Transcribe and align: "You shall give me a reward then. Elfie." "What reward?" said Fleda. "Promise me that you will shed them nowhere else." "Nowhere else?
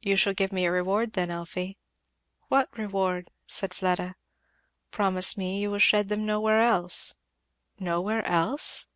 "You 0.00 0.16
shall 0.16 0.34
give 0.34 0.52
me 0.52 0.64
a 0.66 0.72
reward 0.72 1.12
then. 1.12 1.30
Elfie." 1.30 1.78
"What 2.48 2.76
reward?" 2.76 3.30
said 3.46 3.72
Fleda. 3.72 4.16
"Promise 4.90 5.36
me 5.38 5.58
that 5.58 5.60
you 5.60 5.70
will 5.70 5.78
shed 5.78 6.08
them 6.08 6.26
nowhere 6.26 6.60
else." 6.60 7.14
"Nowhere 7.78 8.26
else? 8.26 8.88